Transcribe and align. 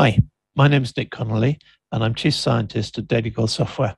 Hi, 0.00 0.22
my 0.54 0.68
name 0.68 0.84
is 0.84 0.96
Nick 0.96 1.10
Connolly, 1.10 1.58
and 1.90 2.04
I'm 2.04 2.14
Chief 2.14 2.32
Scientist 2.32 2.98
at 2.98 3.08
DataCore 3.08 3.50
Software. 3.50 3.96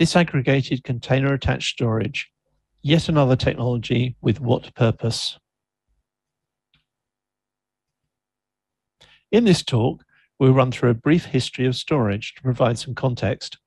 Disaggregated 0.00 0.82
container 0.82 1.34
attached 1.34 1.74
storage, 1.74 2.30
yet 2.80 3.10
another 3.10 3.36
technology 3.36 4.16
with 4.22 4.40
what 4.40 4.74
purpose? 4.74 5.38
In 9.30 9.44
this 9.44 9.62
talk, 9.62 10.02
we'll 10.38 10.54
run 10.54 10.72
through 10.72 10.88
a 10.88 10.94
brief 10.94 11.26
history 11.26 11.66
of 11.66 11.76
storage 11.76 12.32
to 12.36 12.42
provide 12.42 12.78
some 12.78 12.94
context. 12.94 13.58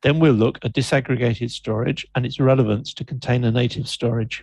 Then 0.00 0.20
we'll 0.20 0.32
look 0.32 0.58
at 0.62 0.72
disaggregated 0.72 1.50
storage 1.50 2.06
and 2.14 2.24
its 2.24 2.40
relevance 2.40 2.94
to 2.94 3.04
container 3.04 3.50
native 3.50 3.86
storage. 3.86 4.42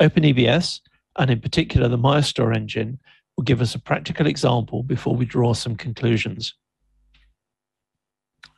OpenEBS, 0.00 0.80
and 1.18 1.30
in 1.30 1.40
particular 1.40 1.88
the 1.88 1.98
Mayastor 1.98 2.54
engine, 2.54 2.98
will 3.36 3.44
give 3.44 3.60
us 3.60 3.74
a 3.74 3.80
practical 3.80 4.26
example 4.26 4.82
before 4.82 5.14
we 5.14 5.24
draw 5.24 5.54
some 5.54 5.76
conclusions. 5.76 6.54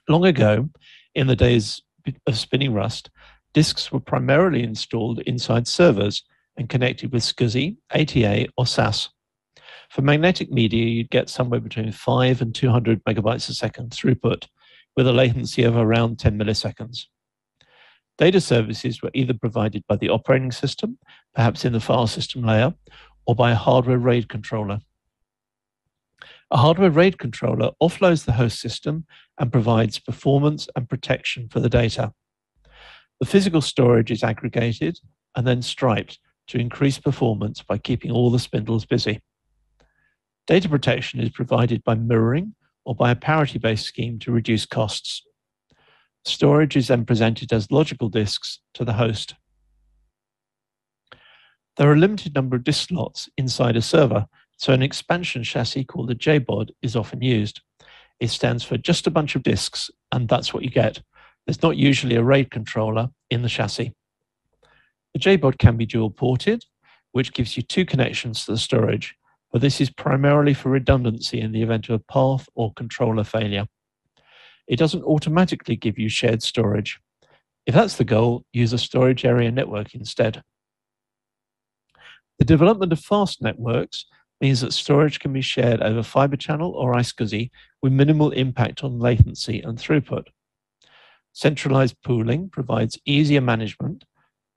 Long 0.09 0.25
ago, 0.25 0.69
in 1.15 1.27
the 1.27 1.37
days 1.37 1.83
of 2.27 2.39
spinning 2.39 2.73
Rust, 2.73 3.11
disks 3.53 3.93
were 3.93 4.01
primarily 4.01 4.63
installed 4.63 5.21
inside 5.21 5.67
servers 5.67 6.23
and 6.57 6.69
connected 6.69 7.13
with 7.13 7.23
SCSI, 7.23 7.77
ATA, 7.93 8.49
or 8.57 8.67
SAS. 8.67 9.09
For 9.91 10.03
magnetic 10.03 10.51
media, 10.51 10.85
you'd 10.85 11.11
get 11.11 11.29
somewhere 11.29 11.61
between 11.61 11.91
5 11.91 12.41
and 12.43 12.55
200 12.55 13.05
megabytes 13.05 13.49
a 13.49 13.55
second 13.55 13.91
throughput, 13.91 14.47
with 14.97 15.07
a 15.07 15.13
latency 15.13 15.63
of 15.63 15.77
around 15.77 16.19
10 16.19 16.39
milliseconds. 16.39 17.07
Data 18.21 18.39
services 18.39 19.01
were 19.01 19.11
either 19.15 19.33
provided 19.33 19.83
by 19.89 19.97
the 19.97 20.11
operating 20.11 20.53
system, 20.53 20.99
perhaps 21.35 21.65
in 21.65 21.73
the 21.73 21.81
file 21.81 22.07
system 22.07 22.43
layer, 22.43 22.75
or 23.25 23.35
by 23.35 23.51
a 23.51 23.55
hardware 23.55 23.97
RAID 23.97 24.29
controller. 24.29 24.81
A 26.51 26.59
hardware 26.59 26.91
RAID 26.91 27.19
controller 27.19 27.71
offloads 27.83 28.27
the 28.27 28.33
host 28.33 28.61
system 28.61 29.07
and 29.39 29.51
provides 29.51 29.99
performance 29.99 30.69
and 30.77 30.87
protection 30.87 31.49
for 31.49 31.61
the 31.61 31.71
data. 31.71 32.13
The 33.21 33.27
physical 33.27 33.63
storage 33.63 34.11
is 34.11 34.23
aggregated 34.23 34.99
and 35.35 35.47
then 35.47 35.63
striped 35.63 36.19
to 36.49 36.59
increase 36.59 36.99
performance 36.99 37.63
by 37.63 37.79
keeping 37.79 38.11
all 38.11 38.31
the 38.31 38.39
spindles 38.39 38.85
busy. 38.85 39.23
Data 40.47 40.69
protection 40.69 41.21
is 41.21 41.31
provided 41.31 41.83
by 41.85 41.95
mirroring 41.95 42.55
or 42.85 42.95
by 42.95 43.13
a 43.13 43.17
parity-based 43.17 43.87
scheme 43.87 44.19
to 44.19 44.31
reduce 44.31 44.67
costs. 44.67 45.23
Storage 46.25 46.77
is 46.77 46.89
then 46.89 47.05
presented 47.05 47.53
as 47.53 47.71
logical 47.71 48.09
disks 48.09 48.61
to 48.75 48.85
the 48.85 48.93
host. 48.95 49.35
There 51.77 51.89
are 51.89 51.95
a 51.95 51.99
limited 51.99 52.35
number 52.35 52.57
of 52.57 52.65
disk 52.65 52.89
slots 52.89 53.29
inside 53.39 53.77
a 53.77 53.83
server, 53.83 54.27
so 54.59 54.73
an 54.73 54.83
expansion 54.83 55.43
chassis 55.43 55.85
called 55.85 56.11
a 56.11 56.15
JBOD 56.15 56.71
is 56.83 56.95
often 56.95 57.23
used. 57.23 57.63
It 58.19 58.29
stands 58.29 58.63
for 58.63 58.77
just 58.77 59.07
a 59.07 59.11
bunch 59.11 59.35
of 59.35 59.43
disks, 59.43 59.91
and 60.13 60.29
that's 60.29 60.53
what 60.53 60.63
you 60.63 60.71
get. 60.71 61.01
There's 61.47 61.63
not 61.63 61.79
usually 61.79 62.17
a 62.17 62.23
RAID 62.23 62.51
controller 62.51 63.09
in 63.31 63.41
the 63.41 63.49
chassis. 63.49 63.95
The 65.15 65.21
JBOD 65.21 65.59
can 65.59 65.79
be 65.79 65.87
dual 65.87 66.11
ported, 66.11 66.67
which 67.13 67.33
gives 67.33 67.57
you 67.57 67.63
two 67.63 67.87
connections 67.87 68.45
to 68.45 68.53
the 68.53 68.59
storage, 68.59 69.17
but 69.51 69.63
this 69.63 69.81
is 69.81 69.91
primarily 69.91 70.53
for 70.53 70.69
redundancy 70.69 71.41
in 71.41 71.53
the 71.53 71.63
event 71.63 71.89
of 71.89 71.95
a 71.95 72.13
path 72.13 72.47
or 72.55 72.75
controller 72.75 73.25
failure. 73.25 73.67
It 74.71 74.79
doesn't 74.79 75.03
automatically 75.03 75.75
give 75.75 75.99
you 75.99 76.09
shared 76.09 76.45
storage. 76.45 77.01
If 77.67 77.75
that's 77.75 77.97
the 77.97 78.05
goal, 78.05 78.45
use 78.53 78.73
a 78.73 78.79
storage 78.79 79.25
area 79.25 79.51
network 79.51 79.97
instead. 79.97 80.45
The 82.39 82.45
development 82.45 82.93
of 82.93 83.01
fast 83.01 83.43
networks 83.43 84.07
means 84.41 84.61
that 84.61 84.73
storage 84.73 85.19
can 85.19 85.33
be 85.33 85.41
shared 85.41 85.83
over 85.83 86.05
Fiber 86.05 86.37
Channel 86.37 86.71
or 86.71 86.95
iSCSI 86.95 87.51
with 87.83 87.93
minimal 87.93 88.31
impact 88.31 88.85
on 88.85 89.01
latency 89.01 89.61
and 89.61 89.77
throughput. 89.77 90.29
Centralized 91.33 91.97
pooling 92.05 92.49
provides 92.49 92.97
easier 93.05 93.41
management, 93.41 94.05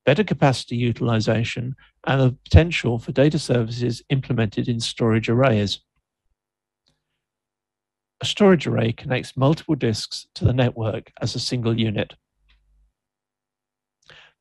better 0.06 0.23
capacity 0.23 0.75
utilization, 0.75 1.75
and 2.06 2.22
the 2.22 2.38
potential 2.44 3.00
for 3.00 3.12
data 3.13 3.40
services 3.40 4.03
implemented 4.09 4.68
in 4.68 4.79
storage 4.79 5.28
arrays. 5.28 5.79
A 8.23 8.25
storage 8.25 8.66
array 8.67 8.94
connects 8.94 9.35
multiple 9.35 9.75
disks 9.75 10.28
to 10.35 10.45
the 10.45 10.53
network 10.53 11.11
as 11.19 11.35
a 11.35 11.41
single 11.41 11.78
unit. 11.78 12.13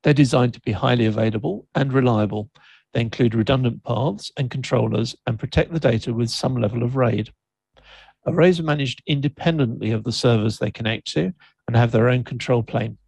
They're 0.05 0.15
designed 0.15 0.55
to 0.55 0.61
be 0.61 0.71
highly 0.71 1.05
available 1.05 1.67
and 1.75 1.93
reliable, 1.93 2.49
they 2.93 3.01
include 3.01 3.35
redundant 3.35 3.83
paths 3.83 4.31
and 4.37 4.53
controllers 4.53 5.17
and 5.27 5.37
protect 5.37 5.73
the 5.73 5.81
data 5.81 6.15
with 6.15 6.31
some 6.31 6.55
level 6.55 6.85
of 6.85 6.95
RAID. 6.95 7.33
Arrays 8.25 8.61
are 8.61 8.63
managed 8.63 9.03
independently 9.09 9.91
of 9.91 10.05
the 10.05 10.13
servers 10.13 10.61
they 10.61 10.71
connect 10.71 11.09
to 11.15 11.33
and 11.67 11.75
have 11.75 11.91
their 11.91 12.09
own 12.09 12.23
control 12.23 12.63
plane. 12.63 12.99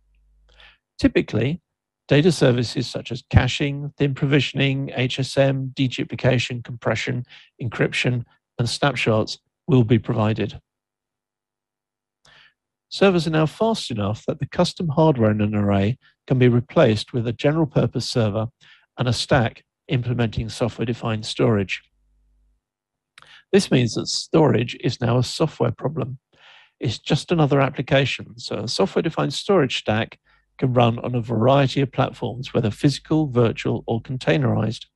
Typically, 0.99 1.61
data 2.09 2.33
services 2.33 2.89
such 2.89 3.13
as 3.13 3.23
caching, 3.31 3.93
thin 3.97 4.13
provisioning, 4.13 4.89
HSM, 4.89 5.73
deduplication, 5.75 6.65
compression, 6.65 7.25
encryption, 7.63 8.25
and 8.59 8.69
snapshots 8.69 9.39
will 9.67 9.85
be 9.85 9.99
provided. 9.99 10.61
Servers 12.89 13.27
are 13.27 13.31
now 13.31 13.47
fast 13.47 13.91
enough 13.91 14.25
that 14.27 14.39
the 14.39 14.47
custom 14.47 14.89
hardware 14.89 15.31
in 15.31 15.41
an 15.41 15.55
array 15.55 15.99
can 16.27 16.39
be 16.39 16.49
replaced 16.49 17.13
with 17.13 17.27
a 17.27 17.33
general 17.33 17.67
purpose 17.67 18.09
server 18.09 18.47
and 18.99 19.09
a 19.09 19.13
stack 19.13 19.65
implementing 19.89 20.49
software-defined 20.49 21.27
storage. 21.27 21.83
This 23.53 23.71
means 23.71 23.95
that 23.95 24.07
storage 24.07 24.77
is 24.81 25.01
now 25.01 25.19
a 25.19 25.25
software 25.25 25.73
problem. 25.73 26.19
It's 26.81 26.99
just 26.99 27.33
another 27.33 27.61
application, 27.61 28.39
so 28.39 28.57
a 28.57 28.69
software-defined 28.69 29.35
storage 29.35 29.79
stack 29.79 30.19
can 30.59 30.73
run 30.73 30.99
on 31.01 31.15
a 31.15 31.21
variety 31.21 31.81
of 31.81 31.91
platforms, 31.91 32.55
whether 32.55 32.71
physical, 32.71 33.27
virtual, 33.29 33.83
or 33.87 34.01
containerized. 34.01 34.87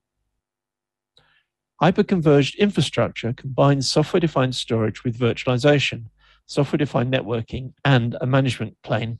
Hyperconverged 1.82 2.58
infrastructure 2.58 3.32
combines 3.32 3.90
software-defined 3.90 4.54
storage 4.56 5.04
with 5.04 5.18
virtualization, 5.18 6.06
software-defined 6.46 7.12
networking, 7.12 7.72
and 7.84 8.16
a 8.20 8.26
management 8.26 8.76
plane. 8.82 9.18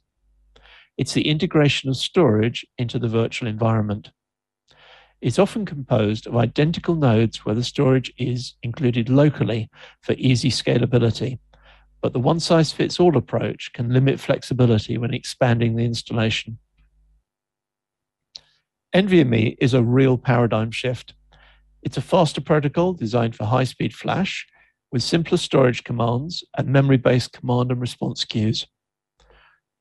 It's 0.97 1.15
the 1.15 1.29
integration 1.29 1.89
of 1.89 1.97
storage 1.97 2.67
into 2.79 2.99
the 2.99 3.09
virtual 3.09 3.49
environment 3.49 4.11
It's 5.21 5.39
often 5.39 5.67
composed 5.67 6.27
of 6.29 6.37
identical 6.37 6.95
nodes 6.95 7.45
where 7.45 7.55
the 7.55 7.65
storage 7.65 8.13
is 8.19 8.55
included 8.63 9.09
locally 9.09 9.69
for 10.01 10.13
easy 10.15 10.51
scalability. 10.51 11.41
But 12.01 12.13
the 12.13 12.21
one 12.21 12.39
size 12.39 12.73
fits 12.73 13.01
all 13.01 13.17
approach 13.17 13.73
can 13.73 13.93
limit 13.93 14.21
flexibility 14.21 14.97
when 14.99 15.15
expanding 15.15 15.75
the 15.75 15.85
installation. 15.85 16.59
NVMe 18.95 19.57
is 19.61 19.75
a 19.75 19.83
real 19.83 20.17
paradigm 20.19 20.71
shift. 20.71 21.15
It's 21.83 21.97
a 21.97 22.03
faster 22.03 22.41
protocol 22.41 22.93
designed 22.93 23.37
for 23.37 23.45
high 23.45 23.65
speed 23.65 23.95
flash 23.95 24.47
with 24.91 25.03
simpler 25.03 25.39
storage 25.39 25.85
commands 25.85 26.45
and 26.57 26.69
memory 26.69 26.97
based 26.97 27.33
command 27.33 27.71
and 27.71 27.81
response 27.81 28.25
queues. 28.25 28.67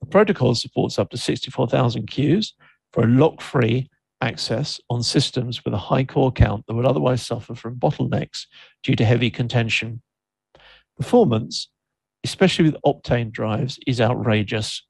The 0.02 0.08
protocol 0.08 0.54
supports 0.56 1.00
up 1.00 1.10
to 1.10 1.18
64,000 1.18 2.08
queues 2.08 2.54
for 2.94 3.04
a 3.04 3.08
lock 3.08 3.42
free 3.42 3.90
access 4.22 4.80
on 4.90 5.04
systems 5.04 5.64
with 5.64 5.74
a 5.74 5.78
high 5.78 6.04
core 6.04 6.32
count 6.32 6.66
that 6.68 6.76
would 6.76 6.86
otherwise 6.86 7.26
suffer 7.26 7.56
from 7.56 7.80
bottlenecks 7.80 8.46
due 8.84 8.96
to 8.96 9.06
heavy 9.06 9.30
contention. 9.30 10.02
Performance, 10.98 11.70
especially 12.24 12.66
with 12.66 12.82
Optane 12.86 13.32
drives, 13.32 13.80
is 13.86 14.02
outrageous. 14.02 14.84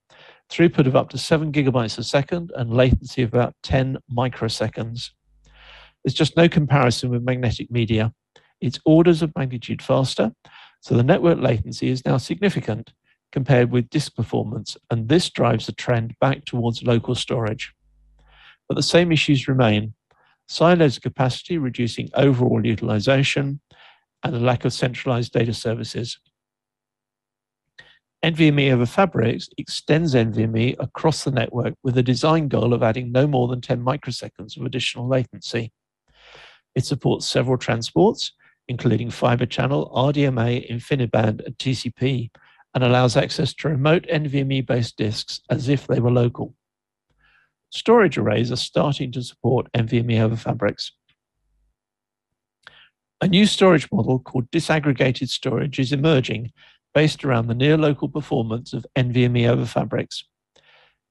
Throughput 0.49 0.87
of 0.87 0.95
up 0.95 1.09
to 1.09 1.17
7 1.17 1.51
gigabytes 1.51 1.97
a 1.97 2.03
second 2.03 2.51
and 2.55 2.73
latency 2.73 3.21
of 3.21 3.33
about 3.33 3.53
10 3.63 3.97
microseconds. 4.11 5.09
There's 6.07 6.13
just 6.13 6.37
no 6.37 6.47
comparison 6.47 7.09
with 7.09 7.21
magnetic 7.21 7.69
media. 7.69 8.13
It's 8.61 8.79
orders 8.85 9.21
of 9.21 9.35
magnitude 9.35 9.81
faster, 9.81 10.31
so 10.79 10.95
the 10.95 11.03
network 11.03 11.39
latency 11.39 11.89
is 11.89 12.05
now 12.05 12.15
significant 12.15 12.93
compared 13.33 13.71
with 13.71 13.89
disk 13.89 14.15
performance, 14.15 14.77
and 14.89 15.09
this 15.09 15.29
drives 15.29 15.65
the 15.65 15.73
trend 15.73 16.15
back 16.21 16.45
towards 16.45 16.81
local 16.81 17.13
storage 17.13 17.73
but 18.67 18.75
the 18.75 18.83
same 18.83 19.11
issues 19.11 19.47
remain. 19.47 19.93
Silos 20.47 20.99
capacity 20.99 21.57
reducing 21.57 22.09
overall 22.13 22.65
utilization 22.65 23.59
and 24.23 24.35
a 24.35 24.39
lack 24.39 24.65
of 24.65 24.73
centralized 24.73 25.33
data 25.33 25.53
services. 25.53 26.19
NVMe 28.23 28.71
over 28.71 28.85
Fabrics 28.85 29.49
extends 29.57 30.15
NVMe 30.15 30.75
across 30.79 31.23
the 31.23 31.31
network 31.31 31.75
with 31.83 31.97
a 31.97 32.03
design 32.03 32.47
goal 32.47 32.73
of 32.73 32.81
adding 32.81 33.11
no 33.11 33.27
more 33.27 33.47
than 33.47 33.61
10 33.61 33.83
microseconds 33.83 34.57
of 34.57 34.65
additional 34.65 35.07
latency. 35.07 35.71
It 36.77 36.85
supports 36.85 37.25
several 37.25 37.57
transports, 37.57 38.33
including 38.67 39.09
fiber 39.09 39.47
channel, 39.47 39.91
RDMA, 39.95 40.69
InfiniBand, 40.71 41.43
and 41.43 41.57
TCP, 41.57 42.29
and 42.75 42.83
allows 42.83 43.17
access 43.17 43.51
to 43.55 43.69
remote 43.69 44.05
NVMe 44.13 44.63
based 44.63 44.95
disks 44.95 45.41
as 45.49 45.69
if 45.69 45.87
they 45.87 45.99
were 45.99 46.11
local. 46.11 46.53
storage 47.71 48.15
arrays 48.15 48.51
are 48.51 48.57
starting 48.57 49.11
to 49.13 49.23
support 49.23 49.71
NVMe 49.75 50.21
over 50.21 50.35
fabrics. 50.35 50.91
A 53.21 53.27
new 53.27 53.47
storage 53.47 53.91
model 53.91 54.19
called 54.19 54.51
disaggregated 54.51 55.29
storage 55.29 55.79
is 55.79 55.91
emerging 55.91 56.51
based 56.93 57.25
around 57.25 57.47
the 57.47 57.55
near 57.55 57.75
local 57.75 58.07
performance 58.07 58.71
of 58.73 58.85
NVMe 58.95 59.49
over 59.49 59.65
fabrics. 59.65 60.25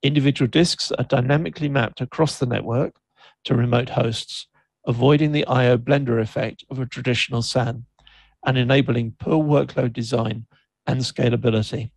Individual 0.01 0.49
disks 0.49 0.93
are 0.93 1.05
dynamically 1.05 1.69
mapped 1.69 2.01
across 2.01 2.39
the 2.39 2.47
network 2.47 2.95
to 3.43 3.57
remote 3.57 3.89
hosts, 3.89 4.47
avoiding 4.87 5.33
the 5.33 5.47
I.O. 5.47 5.79
blender 5.79 6.21
effect 6.21 6.65
of 6.71 6.79
a 6.79 6.87
traditional 6.87 7.43
SAN 7.43 7.85
and 8.47 8.57
enabling 8.57 9.17
per 9.19 9.33
workload 9.33 9.93
design 9.93 10.47
and 10.87 11.01
scalability. 11.01 11.91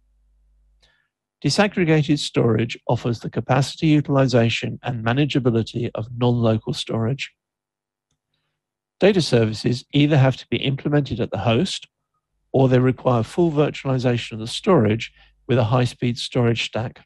Disaggregated 1.44 2.20
storage 2.20 2.78
offers 2.88 3.20
the 3.20 3.30
capacity 3.30 3.88
utilization 3.88 4.80
and 4.84 5.06
manageability 5.06 5.90
of 5.96 6.08
non-local 6.18 6.74
storage. 6.74 7.32
Data 9.00 9.22
services 9.22 9.86
either 9.94 10.18
have 10.18 10.36
to 10.36 10.48
be 10.50 10.58
implemented 10.58 11.22
at 11.22 11.32
the 11.32 11.38
host 11.38 11.88
or 12.52 12.68
they 12.68 12.80
require 12.80 13.24
full 13.24 13.52
virtualization 13.52 14.34
of 14.34 14.40
the 14.40 14.48
storage 14.48 15.14
with 15.48 15.58
a 15.58 15.64
high-speed 15.64 16.18
storage 16.18 16.66
stack. 16.66 17.06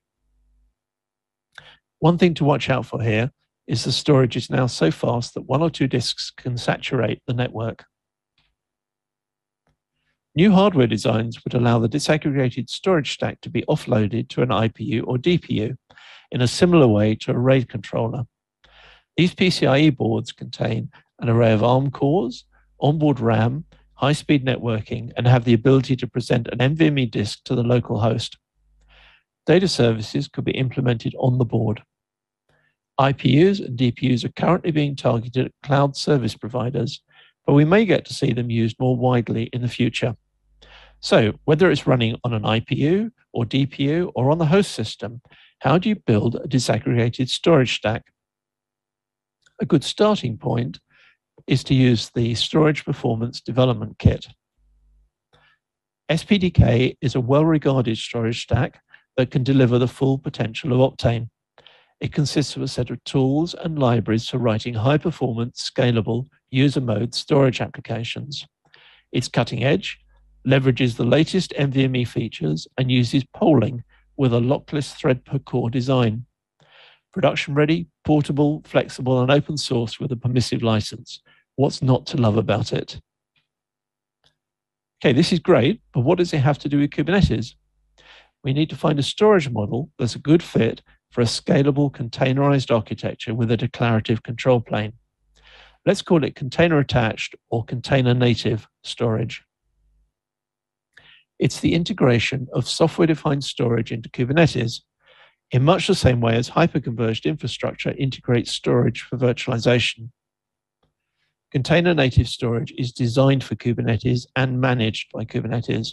One 2.00 2.18
thing 2.18 2.34
to 2.36 2.44
watch 2.44 2.70
out 2.70 2.86
for 2.86 3.04
here 3.04 3.32
is 3.68 3.84
the 3.84 3.92
storage 3.92 4.36
is 4.36 4.50
now 4.50 4.68
so 4.68 4.92
fast 4.92 5.34
that 5.34 5.42
one 5.42 5.62
or 5.62 5.70
two 5.70 5.88
disks 5.88 6.32
can 6.32 6.58
saturate 6.58 7.22
the 7.26 7.34
network. 7.34 7.86
New 10.36 10.52
hardware 10.52 10.88
designs 10.88 11.44
would 11.44 11.54
allow 11.54 11.78
the 11.78 11.88
disaggregated 11.88 12.70
storage 12.70 13.14
stack 13.14 13.40
to 13.42 13.50
be 13.50 13.64
offloaded 13.70 14.28
to 14.30 14.42
an 14.42 14.50
IPU 14.50 15.04
or 15.06 15.18
DPU 15.18 15.78
in 16.32 16.42
a 16.42 16.48
similar 16.48 16.88
way 16.88 17.14
to 17.16 17.32
a 17.32 17.38
RAID 17.38 17.70
controller. 17.70 18.24
These 19.16 19.36
PCIe 19.36 19.96
boards 19.96 20.32
contain 20.32 20.90
an 21.20 21.30
array 21.30 21.54
of 21.54 21.64
ARM 21.64 21.92
cores, 21.92 22.46
onboard 22.80 23.20
RAM, 23.20 23.66
high-speed 23.94 24.44
networking, 24.44 25.12
and 25.16 25.28
have 25.28 25.46
the 25.46 25.54
ability 25.54 25.96
to 25.98 26.08
present 26.08 26.48
an 26.48 26.76
NVMe 26.76 27.10
disk 27.10 27.44
to 27.46 27.54
the 27.54 27.64
local 27.64 28.00
host. 28.00 28.38
Data 29.46 29.68
services 29.68 30.28
could 30.28 30.46
be 30.46 30.54
implemented 30.54 31.14
on 31.20 31.38
the 31.38 31.46
board. 31.46 31.84
IPUs 33.00 33.66
and 33.66 33.78
DPUs 33.78 34.24
are 34.24 34.32
currently 34.34 34.72
being 34.72 34.96
targeted 34.96 35.46
at 35.46 35.52
cloud 35.64 35.96
service 35.96 36.36
providers, 36.36 37.02
but 37.46 37.54
we 37.54 37.66
may 37.66 37.86
get 37.86 38.06
to 38.06 38.14
see 38.14 38.34
them 38.34 38.50
used 38.50 38.80
more 38.80 38.96
widely 38.96 39.44
in 39.54 39.62
the 39.62 39.68
future. 39.68 40.16
So 41.00 41.34
whether 41.46 41.70
it's 41.70 41.88
running 41.88 42.18
on 42.24 42.34
an 42.34 42.44
IPU 42.44 43.12
or 43.34 43.46
DPU 43.46 44.12
or 44.16 44.32
on 44.32 44.38
the 44.38 44.46
host 44.46 44.72
system, 44.72 45.22
how 45.60 45.78
do 45.78 45.90
you 45.90 45.96
build 45.96 46.36
a 46.36 46.48
disaggregated 46.48 47.30
storage 47.30 47.76
stack? 47.76 48.04
A 49.62 49.66
good 49.66 49.84
starting 49.84 50.38
point 50.38 50.80
is 51.48 51.64
to 51.66 51.74
use 51.74 52.10
the 52.16 52.36
Storage 52.36 52.86
Performance 52.86 53.42
Development 53.42 53.98
Kit. 54.00 54.28
SPDK 56.10 56.96
is 57.02 57.16
a 57.16 57.22
well-regarded 57.22 57.98
storage 57.98 58.44
stack 58.44 58.80
that 59.18 59.32
can 59.32 59.44
deliver 59.44 59.80
the 59.80 59.88
full 59.88 60.18
potential 60.18 60.72
of 60.74 60.94
Optane. 60.94 61.30
It 62.04 62.12
consists 62.12 62.58
of 62.58 62.62
a 62.62 62.68
set 62.68 62.90
of 62.90 63.02
tools 63.06 63.54
and 63.54 63.80
libraries 63.80 64.28
for 64.28 64.38
writing 64.38 64.74
high-performance, 64.74 65.72
scalable, 65.72 66.26
user 66.52 66.82
mode 66.82 67.16
storage 67.16 67.62
applications. 67.62 68.46
It's 69.14 69.30
cutting 69.30 69.64
edge 69.64 69.98
leverages 70.46 70.98
the 70.98 71.06
latest 71.06 71.54
NVMe 71.58 72.06
features 72.06 72.68
and 72.78 72.92
uses 72.92 73.24
polling 73.34 73.86
with 74.18 74.34
a 74.34 74.42
lockless 74.42 74.94
thread 74.94 75.24
per 75.24 75.40
core 75.40 75.70
design. 75.70 76.26
Production 77.14 77.54
ready, 77.54 77.88
portable, 78.04 78.62
flexible, 78.66 79.22
and 79.22 79.32
open 79.32 79.56
source 79.56 79.98
with 79.98 80.12
a 80.12 80.18
permissive 80.18 80.62
license. 80.62 81.22
What's 81.56 81.82
not 81.82 82.06
to 82.08 82.18
love 82.18 82.36
about 82.36 82.74
it? 82.74 83.00
Okay, 85.02 85.14
this 85.14 85.32
is 85.32 85.40
great, 85.40 85.82
but 85.94 86.02
what 86.02 86.18
does 86.18 86.34
it 86.34 86.40
have 86.40 86.60
to 86.60 86.68
do 86.68 86.80
with 86.80 86.90
Kubernetes? 86.90 87.56
We 88.44 88.52
need 88.52 88.70
to 88.72 88.76
find 88.76 89.00
a 89.00 89.04
storage 89.04 89.50
model 89.50 89.90
that's 89.98 90.16
a 90.16 90.20
good 90.20 90.44
fit 90.44 90.82
for 91.14 91.22
a 91.22 91.26
scalable 91.26 91.92
containerized 91.92 92.74
architecture 92.74 93.36
with 93.36 93.52
a 93.52 93.58
declarative 93.58 94.24
control 94.24 94.60
plane. 94.60 94.94
Let's 95.86 96.02
call 96.02 96.24
it 96.24 96.36
container 96.36 96.80
attached 96.80 97.36
or 97.52 97.64
container 97.64 98.16
native 98.16 98.68
storage. 98.84 99.44
It's 101.38 101.60
the 101.60 101.76
integration 101.76 102.48
of 102.52 102.68
software-defined 102.68 103.44
storage 103.44 103.92
into 103.92 104.10
Kubernetes 104.10 104.82
in 105.52 105.62
much 105.62 105.86
the 105.86 105.94
same 105.94 106.20
way 106.20 106.36
as 106.36 106.50
hyperconverged 106.50 107.26
infrastructure 107.26 107.92
integrates 107.92 108.52
storage 108.52 109.02
for 109.02 109.16
virtualization. 109.16 110.10
Container 111.52 111.94
native 111.94 112.28
storage 112.28 112.74
is 112.76 112.92
designed 112.92 113.44
for 113.44 113.54
Kubernetes 113.54 114.26
and 114.36 114.60
managed 114.60 115.12
by 115.14 115.26
Kubernetes. 115.26 115.90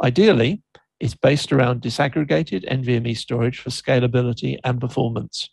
Ideally, 0.00 0.62
it's 1.00 1.14
based 1.14 1.52
around 1.52 1.80
disaggregated 1.82 2.70
NVMe 2.70 3.16
storage 3.16 3.58
for 3.58 3.70
scalability 3.70 4.58
and 4.62 4.80
performance. 4.80 5.48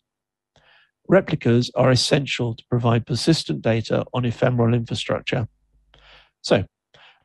Replicas 1.07 1.71
are 1.75 1.89
essential 1.89 2.53
to 2.53 2.63
provide 2.69 3.07
persistent 3.07 3.61
data 3.61 4.05
on 4.13 4.25
ephemeral 4.25 4.73
infrastructure. 4.73 5.47
So 6.41 6.65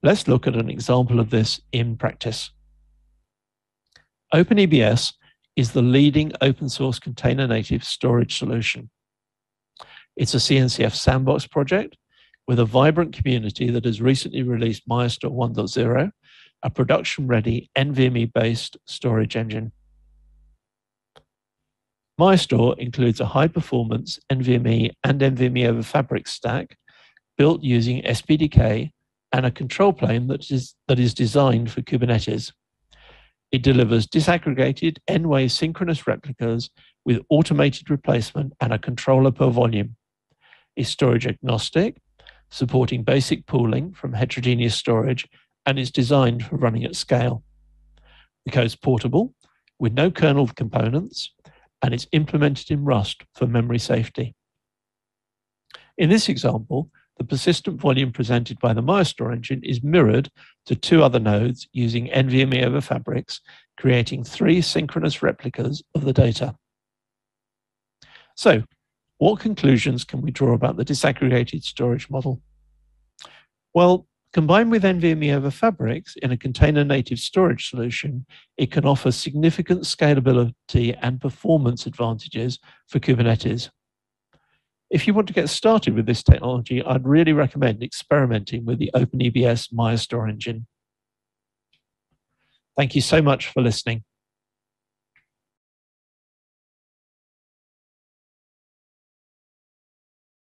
Let's 0.04 0.26
look 0.26 0.48
at 0.48 0.56
an 0.56 0.68
example 0.68 1.20
of 1.20 1.30
this 1.30 1.60
in 1.70 1.96
practice. 1.96 2.50
OpenEBS 4.34 5.12
is 5.54 5.72
the 5.72 5.82
leading 5.82 6.32
open 6.40 6.68
source 6.68 6.98
container 6.98 7.46
native 7.46 7.84
storage 7.84 8.36
solution. 8.36 8.90
It's 10.16 10.34
a 10.34 10.38
CNCF 10.38 10.94
sandbox 10.94 11.46
project 11.46 11.96
with 12.48 12.58
a 12.58 12.64
vibrant 12.64 13.14
community 13.14 13.70
that 13.70 13.84
has 13.84 14.02
recently 14.02 14.42
released 14.42 14.88
Mayastor 14.88 15.30
1.0, 15.30 16.10
a 16.62 16.70
production 16.70 17.26
ready 17.26 17.70
NVMe 17.76 18.32
based 18.32 18.76
storage 18.86 19.36
engine. 19.36 19.72
Mayastor 22.20 22.78
includes 22.78 23.20
a 23.20 23.26
high 23.26 23.48
performance 23.48 24.18
NVMe 24.30 24.90
and 25.02 25.20
NVMe 25.20 25.66
over 25.66 25.82
Fabric 25.82 26.28
stack 26.28 26.76
built 27.36 27.62
using 27.62 28.02
SPDK 28.02 28.92
and 29.32 29.46
a 29.46 29.50
control 29.50 29.92
plane 29.92 30.28
that 30.28 30.50
is, 30.50 30.74
that 30.88 30.98
is 30.98 31.14
designed 31.14 31.70
for 31.70 31.80
Kubernetes. 31.80 32.52
It 33.50 33.62
delivers 33.62 34.06
disaggregated 34.06 34.98
N-way 35.08 35.48
synchronous 35.48 36.06
replicas 36.06 36.70
with 37.04 37.22
automated 37.28 37.90
replacement 37.90 38.52
and 38.60 38.72
a 38.72 38.78
controller 38.78 39.30
per 39.30 39.48
volume. 39.48 39.96
Is 40.76 40.88
storage 40.88 41.26
agnostic, 41.26 41.96
supporting 42.50 43.02
basic 43.02 43.46
pooling 43.46 43.92
from 43.92 44.12
heterogeneous 44.12 44.74
storage, 44.74 45.28
and 45.66 45.78
is 45.78 45.90
designed 45.90 46.44
for 46.44 46.56
running 46.56 46.84
at 46.84 46.96
scale. 46.96 47.42
The 48.44 48.52
code's 48.52 48.76
portable, 48.76 49.34
with 49.78 49.92
no 49.92 50.10
kernel 50.10 50.48
components, 50.48 51.32
and 51.82 51.92
it's 51.92 52.06
implemented 52.12 52.70
in 52.70 52.84
Rust 52.84 53.22
for 53.34 53.46
memory 53.46 53.78
safety. 53.78 54.34
In 55.98 56.08
this 56.08 56.28
example, 56.28 56.90
the 57.18 57.24
persistent 57.24 57.80
volume 57.80 58.12
presented 58.12 58.58
by 58.58 58.72
the 58.72 58.82
Mayastor 58.82 59.32
engine 59.32 59.62
is 59.62 59.82
mirrored 59.82 60.30
to 60.66 60.74
two 60.74 61.02
other 61.02 61.20
nodes 61.20 61.68
using 61.72 62.08
NVMe 62.08 62.64
over 62.64 62.80
fabrics, 62.80 63.40
creating 63.78 64.24
three 64.24 64.60
synchronous 64.60 65.22
replicas 65.22 65.82
of 65.94 66.04
the 66.04 66.12
data. 66.12 66.56
So, 68.34 68.62
what 69.18 69.40
conclusions 69.40 70.04
can 70.04 70.20
we 70.20 70.30
draw 70.30 70.54
about 70.54 70.76
the 70.76 70.84
disaggregated 70.84 71.62
storage 71.62 72.10
model? 72.10 72.40
Well, 73.74 74.06
combined 74.32 74.70
with 74.70 74.82
NVMe 74.82 75.34
over 75.34 75.50
fabrics 75.50 76.16
in 76.16 76.32
a 76.32 76.36
container 76.36 76.84
native 76.84 77.18
storage 77.18 77.68
solution, 77.68 78.26
it 78.56 78.70
can 78.70 78.86
offer 78.86 79.10
significant 79.10 79.82
scalability 79.82 80.96
and 81.00 81.20
performance 81.20 81.86
advantages 81.86 82.58
for 82.88 82.98
Kubernetes. 82.98 83.70
If 84.90 85.06
you 85.06 85.14
want 85.14 85.26
to 85.28 85.34
get 85.34 85.48
started 85.48 85.94
with 85.94 86.06
this 86.06 86.22
technology, 86.22 86.82
I'd 86.84 87.06
really 87.06 87.32
recommend 87.32 87.82
experimenting 87.82 88.64
with 88.64 88.78
the 88.78 88.90
OpenEBS 88.94 89.72
Mayastor 89.72 90.28
engine. 90.28 90.66
Thank 92.76 92.94
you 92.94 93.00
so 93.00 93.22
much 93.22 93.48
for 93.48 93.62
listening. 93.62 94.04